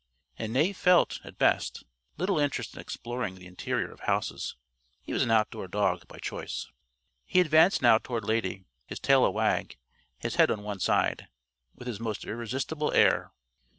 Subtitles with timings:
[0.39, 1.83] And Knave felt, at best,
[2.17, 4.55] little interest in exploring the interior of houses.
[5.03, 6.71] He was an outdoor dog, by choice.
[7.23, 9.77] He advanced now toward Lady, his tail a wag,
[10.17, 11.27] his head on one side,
[11.75, 13.31] with his most irresistible air.